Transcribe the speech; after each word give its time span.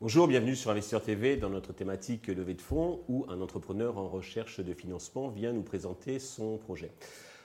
Bonjour, 0.00 0.26
bienvenue 0.28 0.56
sur 0.56 0.70
Investisseur 0.70 1.02
TV 1.02 1.36
dans 1.36 1.48
notre 1.48 1.72
thématique 1.72 2.26
levée 2.26 2.54
de 2.54 2.60
fonds 2.60 3.00
où 3.08 3.24
un 3.28 3.40
entrepreneur 3.40 3.98
en 3.98 4.08
recherche 4.08 4.60
de 4.60 4.74
financement 4.74 5.28
vient 5.28 5.52
nous 5.52 5.62
présenter 5.62 6.18
son 6.18 6.58
projet. 6.58 6.92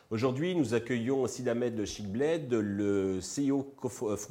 Aujourd'hui, 0.09 0.55
nous 0.55 0.73
accueillons 0.73 1.27
Sid 1.27 1.49
Ahmed 1.49 1.83
Chikbled, 1.83 2.53
le 2.53 3.19
CEO 3.19 3.61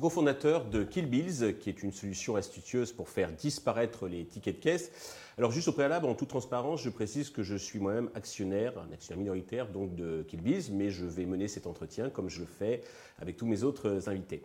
cofondateur 0.00 0.64
de 0.64 0.82
Killbills, 0.82 1.58
qui 1.58 1.68
est 1.68 1.82
une 1.82 1.92
solution 1.92 2.34
astucieuse 2.34 2.92
pour 2.92 3.10
faire 3.10 3.30
disparaître 3.30 4.08
les 4.08 4.24
tickets 4.24 4.56
de 4.56 4.62
caisse. 4.62 4.90
Alors 5.36 5.50
juste 5.50 5.68
au 5.68 5.72
préalable, 5.72 6.06
en 6.06 6.14
toute 6.14 6.30
transparence, 6.30 6.80
je 6.82 6.88
précise 6.88 7.28
que 7.28 7.42
je 7.42 7.56
suis 7.56 7.78
moi-même 7.78 8.08
actionnaire, 8.14 8.72
un 8.78 8.90
actionnaire 8.94 9.18
minoritaire 9.18 9.68
donc 9.68 9.94
de 9.94 10.24
Killbills, 10.26 10.72
mais 10.72 10.88
je 10.88 11.04
vais 11.04 11.26
mener 11.26 11.46
cet 11.46 11.66
entretien 11.66 12.08
comme 12.08 12.30
je 12.30 12.40
le 12.40 12.46
fais 12.46 12.80
avec 13.20 13.36
tous 13.36 13.44
mes 13.44 13.62
autres 13.62 14.08
invités. 14.08 14.42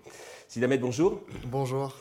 Sid 0.50 0.61
Ahmed, 0.61 0.81
bonjour. 0.81 1.22
Bonjour. 1.45 1.95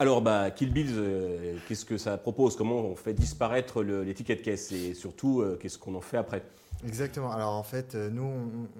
Alors, 0.00 0.22
bah, 0.22 0.50
Kill 0.50 0.72
Bills, 0.72 0.94
euh, 0.96 1.56
qu'est-ce 1.68 1.84
que 1.84 1.98
ça 1.98 2.18
propose? 2.18 2.56
Comment 2.56 2.80
on 2.80 2.96
fait 2.96 3.14
disparaître 3.14 3.84
les 3.84 4.14
tickets 4.14 4.40
de 4.40 4.42
caisse? 4.42 4.72
Et 4.72 4.94
surtout, 4.94 5.40
euh, 5.40 5.56
qu'est-ce 5.60 5.78
qu'on 5.78 5.94
en 5.94 6.00
fait 6.00 6.16
après? 6.16 6.42
Exactement. 6.84 7.30
Alors 7.30 7.52
en 7.52 7.62
fait, 7.62 7.94
euh, 7.94 8.10
nous, 8.10 8.28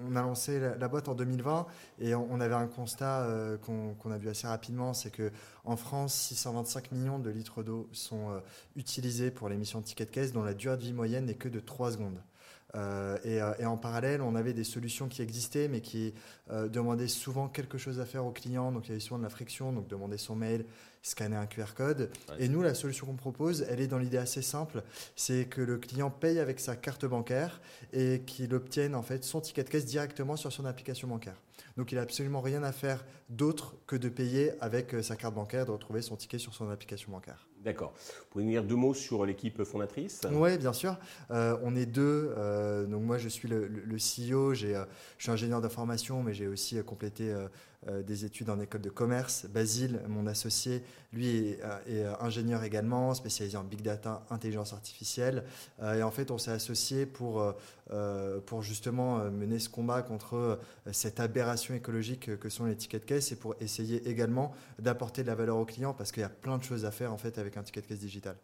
on, 0.05 0.15
a 0.15 0.21
lancé 0.21 0.59
la, 0.59 0.87
boîte 0.87 1.07
en 1.07 1.15
2020 1.15 1.65
et 1.99 2.15
on, 2.15 2.39
avait 2.39 2.53
un 2.53 2.67
constat 2.67 3.27
qu'on 3.65 4.11
a 4.11 4.17
vu 4.17 4.29
assez 4.29 4.47
rapidement, 4.47 4.93
c'est 4.93 5.09
que 5.11 5.31
en 5.63 5.77
France, 5.77 6.13
625 6.13 6.91
millions 6.91 7.19
de 7.19 7.29
litres 7.29 7.63
d'eau 7.63 7.87
sont 7.93 8.41
utilisés 8.75 9.31
pour 9.31 9.47
l'émission 9.47 9.79
de 9.79 9.85
tickets 9.85 10.09
de 10.09 10.13
caisse, 10.13 10.33
dont 10.33 10.43
la 10.43 10.53
durée 10.53 10.75
de 10.77 10.81
vie 10.81 10.93
moyenne 10.93 11.25
n'est 11.25 11.35
que 11.35 11.49
de 11.49 11.59
3 11.59 11.93
secondes. 11.93 12.19
Et, 12.75 13.65
en 13.65 13.77
parallèle, 13.77 14.21
on 14.21 14.35
avait 14.35 14.53
des 14.53 14.63
solutions 14.63 15.07
qui 15.07 15.21
existaient, 15.21 15.67
mais 15.67 15.81
qui 15.81 16.13
demandaient 16.49 17.07
souvent 17.07 17.47
quelque 17.47 17.77
chose 17.77 17.99
à 17.99 18.05
faire 18.05 18.25
au 18.25 18.31
client. 18.31 18.71
Donc 18.71 18.85
il 18.85 18.89
y 18.89 18.91
avait 18.91 18.99
souvent 18.99 19.19
de 19.19 19.23
la 19.23 19.29
friction, 19.29 19.71
donc 19.71 19.87
demander 19.87 20.17
son 20.17 20.35
mail, 20.35 20.65
scanner 21.03 21.35
un 21.35 21.45
QR 21.45 21.75
code. 21.75 22.09
Et 22.39 22.47
nous, 22.47 22.63
la 22.63 22.73
solution 22.73 23.05
qu'on 23.05 23.15
propose, 23.15 23.65
elle 23.69 23.81
est 23.81 23.87
dans 23.87 23.99
l'idée 23.99 24.17
assez 24.17 24.41
simple, 24.41 24.81
c'est 25.15 25.45
que 25.45 25.61
le 25.61 25.77
client 25.77 26.09
paye 26.09 26.39
avec 26.39 26.59
sa 26.59 26.75
carte 26.75 27.05
bancaire 27.05 27.61
et 27.91 28.23
qu'il 28.25 28.53
obtienne 28.55 28.95
en 28.95 29.03
fait 29.03 29.23
son 29.23 29.41
ticket 29.41 29.63
de 29.63 29.69
caisse 29.69 29.85
directement 29.85 30.35
sur 30.35 30.51
son 30.51 30.65
application 30.65 31.07
bancaire. 31.07 31.39
Donc 31.77 31.91
il 31.91 31.95
n'a 31.95 32.01
absolument 32.01 32.41
rien 32.41 32.63
à 32.63 32.71
faire 32.71 33.05
d'autre 33.29 33.75
que 33.85 33.95
de 33.95 34.09
payer 34.09 34.51
avec 34.61 34.93
euh, 34.93 35.01
sa 35.01 35.15
carte 35.15 35.35
bancaire, 35.35 35.65
de 35.65 35.71
retrouver 35.71 36.01
son 36.01 36.15
ticket 36.15 36.37
sur 36.37 36.53
son 36.53 36.69
application 36.69 37.11
bancaire. 37.11 37.47
D'accord. 37.63 37.93
Vous 37.95 38.25
pouvez 38.29 38.43
nous 38.43 38.51
dire 38.51 38.63
deux 38.63 38.75
mots 38.75 38.93
sur 38.93 39.25
l'équipe 39.25 39.63
fondatrice? 39.63 40.21
Oui, 40.31 40.57
bien 40.57 40.73
sûr. 40.73 40.97
Euh, 41.31 41.57
on 41.63 41.75
est 41.75 41.85
deux. 41.85 42.33
Euh, 42.37 42.85
donc 42.85 43.03
moi, 43.03 43.17
je 43.17 43.29
suis 43.29 43.47
le, 43.47 43.67
CEO. 43.95 44.53
je 44.53 44.85
suis 45.17 45.31
ingénieur 45.31 45.61
d'information, 45.61 46.23
mais 46.23 46.33
j'ai 46.33 46.47
aussi 46.47 46.81
complété 46.83 47.33
euh, 47.89 48.01
des 48.01 48.23
études 48.23 48.49
en 48.49 48.59
école 48.61 48.81
de 48.81 48.89
commerce. 48.89 49.45
Basile, 49.45 49.99
mon 50.07 50.25
associé, 50.25 50.83
lui 51.11 51.49
est, 51.49 51.59
euh, 51.63 52.13
ingénieur 52.21 52.63
également, 52.63 53.13
spécialisé 53.13 53.57
en 53.57 53.63
big 53.63 53.81
data, 53.81 54.25
intelligence 54.29 54.71
artificielle. 54.71 55.43
Euh, 55.81 55.95
et 55.95 56.03
en 56.03 56.11
fait, 56.11 56.31
on 56.31 56.37
s'est 56.37 56.51
associé 56.51 57.05
pour, 57.05 57.43
pour 58.45 58.63
justement 58.63 59.17
mener 59.29 59.59
ce 59.59 59.69
combat 59.69 60.01
contre 60.01 60.59
cette 60.91 61.19
aberration 61.19 61.75
écologique 61.75 62.39
que 62.39 62.49
sont 62.49 62.65
les 62.65 62.75
tickets 62.75 63.01
de 63.01 63.05
caisse 63.05 63.31
et 63.31 63.35
pour 63.35 63.55
essayer 63.59 64.07
également 64.07 64.53
d'apporter 64.79 65.21
de 65.21 65.27
la 65.27 65.35
valeur 65.35 65.57
aux 65.57 65.65
clients 65.65 65.93
parce 65.93 66.11
qu'il 66.11 66.21
y 66.21 66.25
a 66.25 66.29
plein 66.29 66.57
de 66.57 66.63
choses 66.63 66.85
à 66.85 66.91
faire 66.91 67.13
en 67.13 67.17
fait 67.17 67.37
avec 67.37 67.52
un 67.59 67.63
ticket 67.63 67.81
de 67.83 67.87
caisse 67.87 67.99
digital. 67.99 68.37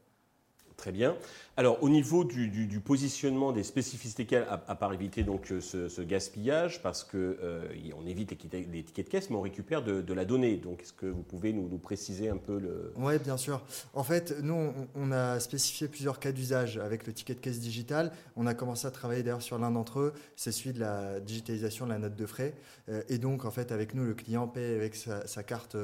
Très 0.80 0.94
bien. 0.94 1.18
Alors, 1.58 1.84
au 1.84 1.90
niveau 1.90 2.24
du, 2.24 2.80
positionnement 2.80 3.52
des 3.52 3.64
spécificités, 3.64 4.38
à, 4.38 4.64
à 4.66 4.76
part 4.76 4.94
éviter 4.94 5.24
donc 5.24 5.52
euh, 5.52 5.60
ce, 5.60 6.02
gaspillage, 6.02 6.82
parce 6.82 7.04
qu'on 7.04 7.18
euh, 7.18 7.68
évite 8.08 8.32
les, 8.32 8.84
tickets 8.84 9.06
de 9.06 9.12
caisse, 9.12 9.30
mais 9.30 9.36
on 9.36 9.42
récupère 9.42 9.84
de, 9.84 10.14
la 10.14 10.24
donnée. 10.24 10.56
Donc, 10.56 10.84
est-ce 10.84 10.94
que 10.94 11.06
vous 11.06 11.22
pouvez 11.22 11.52
nous, 11.52 11.68
préciser 11.78 12.30
un 12.30 12.38
peu 12.38 12.58
le. 12.60 12.94
Oui, 12.96 13.20
bien 13.20 13.36
sûr. 13.36 13.62
En 13.94 14.06
fait, 14.06 14.40
nous, 14.42 14.74
on, 14.96 15.12
a 15.12 15.42
spécifié 15.42 15.90
plusieurs 15.90 16.22
cas 16.22 16.32
d'usage 16.32 16.78
avec 16.78 17.06
le 17.06 17.12
ticket 17.12 17.36
de 17.36 17.42
caisse 17.42 17.60
digital. 17.60 18.14
On 18.38 18.48
a 18.48 18.54
commencé 18.54 18.88
à 18.88 18.92
travailler 18.92 19.22
d'ailleurs 19.22 19.42
sur 19.42 19.60
l'un 19.60 19.72
d'entre 19.72 20.00
eux, 20.00 20.14
c'est 20.38 20.54
celui 20.54 20.72
de 20.72 20.80
la 20.80 21.20
digitalisation 21.20 21.86
de 21.88 21.92
la 21.92 22.00
note 22.00 22.16
de 22.16 22.26
frais. 22.26 22.54
Euh, 22.88 23.02
et 23.10 23.18
donc, 23.18 23.44
en 23.44 23.52
fait, 23.52 23.74
avec 23.74 23.96
nous, 23.96 24.06
le 24.06 24.14
client 24.14 24.48
paie 24.48 24.76
avec 24.76 24.96
sa, 24.96 25.44
carte 25.44 25.76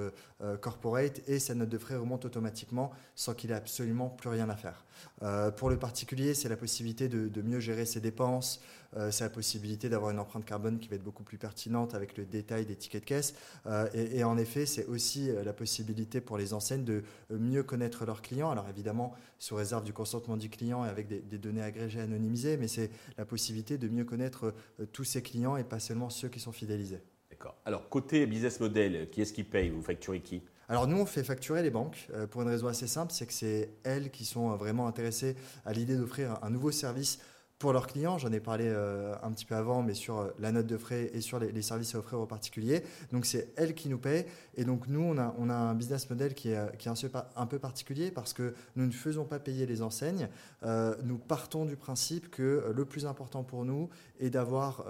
corporate 0.61 1.19
et 1.27 1.39
sa 1.39 1.53
note 1.53 1.67
de 1.67 1.77
frais 1.77 1.97
remonte 1.97 2.23
automatiquement 2.23 2.93
sans 3.13 3.33
qu'il 3.33 3.51
ait 3.51 3.55
absolument 3.55 4.07
plus 4.07 4.29
rien 4.29 4.49
à 4.49 4.55
faire. 4.55 4.84
Euh, 5.23 5.51
pour 5.51 5.69
le 5.69 5.77
particulier, 5.77 6.33
c'est 6.33 6.49
la 6.49 6.57
possibilité 6.57 7.07
de, 7.07 7.41
mieux 7.41 7.59
gérer 7.59 7.85
ses 7.85 7.99
dépenses, 7.99 8.61
euh, 8.97 9.11
c'est 9.11 9.23
la 9.23 9.29
possibilité 9.29 9.89
d'avoir 9.89 10.11
une 10.11 10.19
empreinte 10.19 10.45
carbone 10.45 10.79
qui 10.79 10.87
va 10.87 10.95
être 10.95 11.03
beaucoup 11.03 11.23
plus 11.23 11.37
pertinente 11.37 11.93
avec 11.93 12.17
le 12.17 12.25
détail 12.25 12.65
des 12.65 12.75
tickets 12.75 13.01
de 13.01 13.05
caisse. 13.07 13.35
Euh, 13.65 13.87
et, 13.93 14.23
en 14.23 14.37
effet, 14.37 14.65
c'est 14.65 14.85
aussi 14.85 15.29
la 15.43 15.53
possibilité 15.53 16.21
pour 16.21 16.37
les 16.37 16.53
enseignes 16.53 16.83
de 16.83 17.03
mieux 17.29 17.63
connaître 17.63 18.05
leurs 18.05 18.21
clients. 18.21 18.51
Alors 18.51 18.67
évidemment, 18.69 19.13
sous 19.39 19.55
réserve 19.55 19.83
du 19.83 19.93
consentement 19.93 20.37
du 20.37 20.49
client 20.49 20.85
et 20.85 20.89
avec 20.89 21.07
des, 21.07 21.19
des 21.19 21.37
données 21.37 21.61
agrégées 21.61 22.01
anonymisées, 22.01 22.57
mais 22.57 22.67
c'est 22.67 22.89
la 23.17 23.25
possibilité 23.25 23.77
de 23.77 23.87
mieux 23.87 24.05
connaître 24.05 24.53
tous 24.91 25.03
ses 25.03 25.21
clients 25.21 25.57
et 25.57 25.63
pas 25.63 25.79
seulement 25.79 26.09
ceux 26.09 26.29
qui 26.29 26.39
sont 26.39 26.51
fidélisés. 26.51 27.01
D'accord. 27.29 27.55
Alors 27.65 27.89
côté 27.89 28.25
business 28.25 28.59
model, 28.59 29.09
qui 29.09 29.21
est-ce 29.21 29.33
qui 29.33 29.43
paye? 29.43 29.69
Vous 29.69 29.81
facturez 29.81 30.21
qui? 30.21 30.41
Alors 30.67 30.87
nous, 30.87 30.97
on 30.97 31.05
fait 31.05 31.23
facturer 31.23 31.61
les 31.61 31.69
banques 31.69 32.07
euh, 32.13 32.25
pour 32.25 32.41
une 32.41 32.47
raison 32.47 32.67
assez 32.67 32.87
simple, 32.87 33.13
c'est 33.13 33.27
que 33.27 33.33
c'est 33.33 33.69
elles 33.83 34.09
qui 34.09 34.25
sont 34.25 34.51
euh, 34.51 34.55
vraiment 34.55 34.87
intéressées 34.87 35.35
à 35.63 35.73
l'idée 35.73 35.95
d'offrir 35.95 36.39
un 36.41 36.49
nouveau 36.49 36.71
service 36.71 37.19
pour 37.59 37.71
leurs 37.71 37.87
clients. 37.87 38.17
J'en 38.17 38.31
ai 38.31 38.39
parlé 38.39 38.65
euh, 38.67 39.15
un 39.23 39.31
petit 39.31 39.45
peu 39.45 39.55
avant, 39.55 39.81
mais 39.81 39.93
sur 39.93 40.19
euh, 40.19 40.29
la 40.39 40.51
note 40.51 40.67
de 40.67 40.77
frais 40.77 41.09
et 41.13 41.21
sur 41.21 41.39
les, 41.39 41.61
services 41.61 41.95
à 41.95 41.99
offrir 41.99 42.19
aux 42.19 42.25
particuliers. 42.25 42.83
Donc 43.11 43.25
c'est 43.25 43.49
elles 43.55 43.73
qui 43.73 43.87
nous 43.87 43.97
payent. 43.97 44.25
Et 44.55 44.65
donc 44.65 44.87
nous, 44.87 45.01
on 45.01 45.17
a, 45.17 45.33
on 45.37 45.49
a 45.49 45.55
un 45.55 45.73
business 45.73 46.09
model 46.09 46.33
qui 46.33 46.49
est, 46.49 46.77
qui 46.77 46.89
est 46.89 46.91
un, 47.35 47.45
peu 47.45 47.59
particulier 47.59 48.11
parce 48.11 48.33
que 48.33 48.53
nous 48.75 48.85
ne 48.85 48.91
faisons 48.91 49.23
pas 49.23 49.39
payer 49.39 49.65
les 49.65 49.81
enseignes. 49.81 50.27
Euh, 50.63 50.95
nous 51.03 51.17
partons 51.17 51.65
du 51.65 51.75
principe 51.75 52.29
que 52.29 52.71
le 52.75 52.85
plus 52.85 53.05
important 53.05 53.43
pour 53.43 53.65
nous 53.65 53.89
est 54.19 54.29
d'avoir 54.29 54.85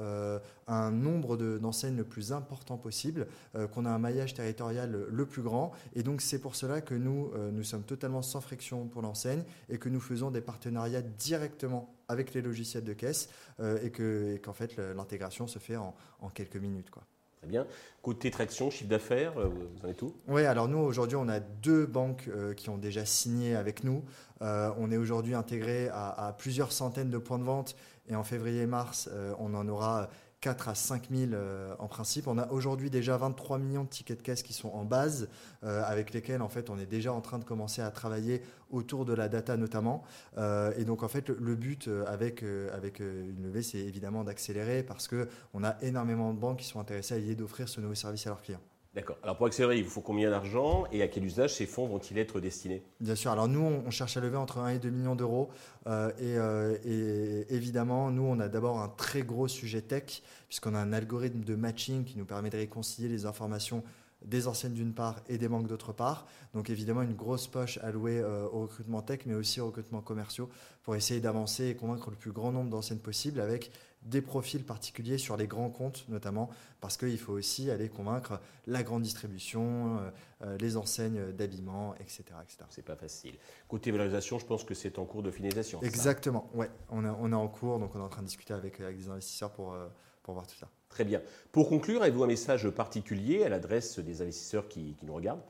un 0.68 0.92
nombre 0.92 1.38
d'enseignes 1.38 1.98
le 1.98 2.04
plus 2.04 2.32
important 2.32 2.78
possible, 2.78 3.28
qu'on 3.74 3.86
a 3.86 3.90
un 3.90 3.98
maillage 3.98 4.34
territorial 4.34 5.06
le 5.10 5.26
plus 5.26 5.42
grand. 5.42 5.72
Et 5.96 6.04
donc 6.04 6.22
c'est 6.22 6.40
pour 6.40 6.56
cela 6.56 6.82
que 6.82 6.94
nous, 6.94 7.32
nous 7.52 7.64
sommes 7.64 7.84
totalement 7.84 8.22
sans 8.22 8.42
friction 8.42 8.88
pour 8.88 9.02
l'enseigne 9.02 9.44
et 9.70 9.78
que 9.78 9.90
nous 9.90 10.00
faisons 10.00 10.30
des 10.30 10.42
partenariats 10.42 11.02
directement 11.02 11.96
avec 12.08 12.34
les 12.34 12.42
de 12.56 12.94
caisse 12.94 13.30
euh, 13.60 13.78
et 13.84 14.40
qu'en 14.40 14.54
fait 14.54 14.78
l'intégration 14.78 15.48
se 15.48 15.60
fait 15.60 15.76
en, 15.76 15.94
quelques 16.34 16.58
minutes. 16.58 16.90
Quoi. 16.90 17.04
Très 17.40 17.48
bien. 17.48 17.68
Côté 18.02 18.32
traction, 18.32 18.72
chiffre 18.72 18.90
d'affaires, 18.90 19.40
euh, 19.40 19.48
vous 19.48 19.86
en 19.86 19.90
êtes 19.90 20.02
où? 20.02 20.16
Oui, 20.28 20.46
alors 20.46 20.68
nous 20.68 20.80
aujourd'hui 20.80 21.16
on 21.16 21.30
a 21.30 21.40
deux 21.40 21.86
banques 21.86 22.28
euh, 22.28 22.54
qui 22.54 22.70
ont 22.70 22.78
déjà 22.78 23.06
signé 23.06 23.56
avec 23.56 23.84
nous. 23.84 24.04
on 24.42 24.92
est 24.92 24.98
aujourd'hui 24.98 25.34
intégré 25.34 25.90
à, 25.90 26.10
à, 26.10 26.34
plusieurs 26.34 26.72
centaines 26.72 27.10
de 27.10 27.18
points 27.18 27.40
de 27.40 27.44
vente 27.44 27.76
et 28.08 28.16
en 28.16 28.24
février-mars 28.24 29.10
on 29.40 29.54
en 29.54 29.68
aura 29.68 30.10
4 30.42 30.70
à 30.70 30.76
5 30.76 31.10
000 31.12 31.32
euh, 31.34 31.74
en 31.80 31.88
principe. 31.88 32.28
On 32.28 32.38
a 32.38 32.48
aujourd'hui 32.52 32.90
déjà 32.90 33.18
23 33.18 33.58
millions 33.58 33.84
de 33.84 33.90
tickets 33.90 34.18
de 34.20 34.24
caisse 34.24 34.44
qui 34.44 34.54
sont 34.54 34.70
en 34.70 34.86
base, 34.86 35.28
euh, 35.64 35.84
avec 35.86 36.14
lesquels 36.14 36.42
en 36.42 36.50
fait 36.50 36.70
on 36.70 36.78
est 36.78 36.86
déjà 36.86 37.14
en 37.14 37.22
train 37.22 37.40
de 37.40 37.44
commencer 37.44 37.82
à 37.82 37.90
travailler 37.92 38.42
autour 38.70 39.06
de 39.06 39.14
la 39.14 39.28
data 39.28 39.58
notamment. 39.58 40.04
Euh, 40.38 40.74
et 40.78 40.86
donc 40.86 41.04
en 41.04 41.08
fait 41.08 41.30
le, 41.30 41.56
but 41.56 41.90
avec, 42.08 42.44
avec 42.74 43.00
une 43.00 43.44
levée, 43.44 43.64
c'est 43.64 43.80
évidemment 43.80 44.24
d'accélérer 44.24 44.84
parce 44.84 45.08
qu'on 45.08 45.64
a 45.64 45.78
énormément 45.82 46.34
de 46.34 46.40
banques 46.40 46.60
qui 46.60 46.66
sont 46.66 46.80
intéressées 46.80 47.16
à 47.16 47.18
l'idée 47.18 47.36
d'offrir 47.36 47.70
ce 47.70 47.82
nouveau 47.82 47.96
service 47.96 48.28
à 48.28 48.30
leurs 48.30 48.42
clients. 48.42 48.62
D'accord. 48.96 49.18
Alors 49.24 49.36
pour 49.36 49.46
accélérer, 49.46 49.78
il 49.78 49.84
vous 49.84 49.90
faut 49.90 50.02
combien 50.02 50.30
d'argent 50.30 50.86
et 50.94 51.02
à 51.02 51.10
quel 51.10 51.26
usage 51.26 51.54
ces 51.54 51.66
fonds 51.66 51.86
vont-ils 51.86 52.18
être 52.18 52.40
destinés? 52.40 52.82
Bien 53.02 53.16
sûr. 53.16 53.30
Alors 53.30 53.50
nous, 53.50 53.60
on 53.60 53.92
cherche 53.92 54.16
à 54.16 54.22
lever 54.22 54.38
entre 54.38 54.60
1 54.60 54.70
et 54.70 54.80
2 54.80 54.90
millions 54.90 55.16
d'euros. 55.16 55.50
Euh, 55.88 56.12
euh, 56.22 56.78
et, 56.86 57.54
évidemment, 57.54 58.10
nous, 58.10 58.24
on 58.24 58.40
a 58.40 58.48
d'abord 58.48 58.80
un 58.80 58.88
très 58.88 59.24
gros 59.24 59.50
sujet 59.50 59.82
tech, 59.82 60.24
puisqu'on 60.48 60.74
a 60.76 60.80
un 60.80 60.94
algorithme 60.94 61.42
de 61.42 61.56
matching 61.56 62.06
qui 62.06 62.18
nous 62.18 62.24
permet 62.24 62.50
de 62.50 62.56
réconcilier 62.56 63.10
les 63.10 63.26
informations 63.26 63.84
des 64.24 64.48
anciennes 64.48 64.74
d'une 64.74 64.94
part 64.94 65.18
et 65.28 65.38
des 65.38 65.50
banques 65.50 65.68
d'autre 65.68 65.92
part. 65.92 66.26
Donc 66.54 66.70
évidemment 66.70 67.02
une 67.02 67.14
grosse 67.14 67.48
poche 67.48 67.78
allouée 67.84 68.20
euh, 68.20 68.48
au 68.52 68.62
recrutement 68.62 69.02
tech, 69.02 69.20
mais 69.26 69.36
aussi 69.36 69.60
au 69.60 69.68
recrutement 69.68 70.02
commerciaux 70.02 70.50
pour 70.84 70.96
essayer 70.96 71.20
d'avancer 71.20 71.68
et 71.68 71.76
convaincre 71.76 72.10
le 72.10 72.16
plus 72.16 72.32
grand 72.32 72.52
nombre 72.52 72.70
d'anciennes 72.70 73.00
possible 73.00 73.40
avec 73.40 73.72
des 74.06 74.22
profils 74.22 74.64
particuliers 74.64 75.18
sur 75.18 75.36
les 75.38 75.48
grands 75.48 75.70
comptes 75.70 76.06
notamment, 76.10 76.50
parce 76.80 76.98
qu'il 76.98 77.18
faut 77.18 77.34
aussi 77.34 77.70
aller 77.70 77.90
convaincre 77.90 78.40
la 78.68 78.84
grande 78.84 79.02
distribution, 79.02 79.98
euh, 79.98 80.10
euh, 80.44 80.58
les 80.58 80.78
enseignes 80.78 81.32
d'habillement, 81.32 81.96
etc. 81.96 82.24
etc. 82.44 82.58
C'est 82.70 82.86
pas 82.86 82.96
facile. 82.96 83.36
Côté 83.68 83.92
valorisation, 83.92 84.40
je 84.40 84.46
pense 84.46 84.64
que 84.64 84.74
c'est 84.74 85.00
en 85.00 85.06
cours 85.06 85.24
de 85.24 85.32
finalisation. 85.32 85.82
Exactement, 85.82 86.50
ouais. 86.54 86.70
On, 86.90 87.04
on 87.04 87.32
est 87.32 87.36
en 87.36 87.48
cours, 87.48 87.80
donc 87.80 87.96
on 87.96 88.00
est 88.00 88.04
en 88.04 88.10
train 88.10 88.22
de 88.22 88.28
discuter 88.28 88.54
avec, 88.54 88.80
avec 88.80 88.98
des 88.98 89.10
investisseurs 89.10 89.52
pour, 89.52 89.76
pour 90.24 90.34
voir 90.34 90.48
tout 90.48 90.56
ça. 90.56 90.70
Très 90.96 91.04
bien. 91.04 91.22
Pour 91.52 91.68
conclure, 91.68 92.02
avez-vous 92.04 92.24
un 92.24 92.28
message 92.28 92.70
particulier 92.70 93.44
à 93.44 93.50
l'adresse 93.50 94.00
des 94.00 94.22
investisseurs 94.22 94.70
qui, 94.70 94.96
nous 95.04 95.14
regardent? 95.14 95.42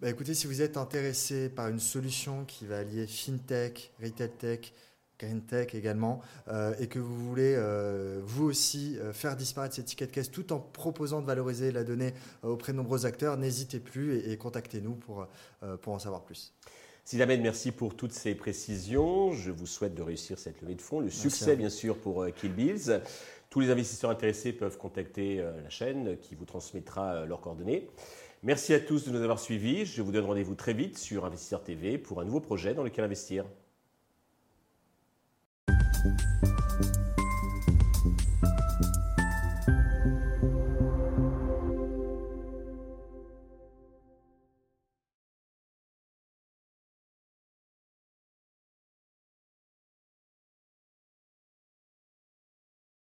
Bah 0.00 0.10
Écoutez, 0.10 0.34
si 0.34 0.46
vous 0.46 0.60
êtes 0.60 0.76
intéressé 0.76 1.48
par 1.48 1.68
une 1.68 1.80
solution 1.80 2.44
qui 2.44 2.66
va 2.66 2.80
allier 2.80 3.06
FinTech, 3.06 3.90
Retail 4.02 4.30
Tech, 5.22 5.28
Green 5.28 5.42
Tech 5.42 5.74
également, 5.74 6.20
et 6.78 6.86
que 6.86 6.98
vous 6.98 7.28
voulez 7.28 7.56
vous 8.22 8.44
aussi 8.44 8.98
faire 9.12 9.36
disparaître 9.36 9.74
ces 9.74 9.84
tickets 9.84 10.10
de 10.10 10.14
caisse 10.14 10.30
tout 10.30 10.52
en 10.52 10.58
proposant 10.58 11.20
de 11.20 11.26
valoriser 11.26 11.72
la 11.72 11.84
donnée 11.84 12.14
auprès 12.42 12.72
de 12.72 12.76
nombreux 12.76 13.06
acteurs, 13.06 13.36
n'hésitez 13.36 13.80
plus 13.80 14.18
et, 14.18 14.36
contactez-nous 14.36 14.94
pour, 14.94 15.26
pour 15.80 15.92
en 15.92 15.98
savoir 15.98 16.22
plus. 16.22 16.52
Sidamed, 17.04 17.40
merci 17.40 17.72
pour 17.72 17.96
toutes 17.96 18.12
ces 18.12 18.34
précisions. 18.34 19.32
Je 19.32 19.50
vous 19.50 19.66
souhaite 19.66 19.94
de 19.94 20.02
réussir 20.02 20.38
cette 20.38 20.60
levée 20.62 20.76
de 20.76 20.82
fonds. 20.82 21.00
Le 21.00 21.10
succès, 21.10 21.56
bien 21.56 21.70
sûr, 21.70 21.98
pour 21.98 22.26
Kill 22.34 22.52
Bills. 22.52 23.00
Tous 23.50 23.60
les 23.60 23.70
investisseurs 23.70 24.10
intéressés 24.10 24.52
peuvent 24.52 24.78
contacter 24.78 25.36
la 25.36 25.68
chaîne 25.68 26.16
qui 26.18 26.34
vous 26.34 26.44
transmettra 26.44 27.26
leurs 27.26 27.40
coordonnées. 27.40 27.88
Merci 28.44 28.74
à 28.74 28.80
tous 28.80 29.04
de 29.04 29.10
nous 29.12 29.22
avoir 29.22 29.38
suivis. 29.38 29.84
Je 29.84 30.02
vous 30.02 30.10
donne 30.10 30.24
rendez-vous 30.24 30.56
très 30.56 30.72
vite 30.72 30.98
sur 30.98 31.24
Investisseur 31.24 31.62
TV 31.62 31.96
pour 31.96 32.20
un 32.20 32.24
nouveau 32.24 32.40
projet 32.40 32.74
dans 32.74 32.82
lequel 32.82 33.04
investir. 33.04 33.44
you 36.04 36.51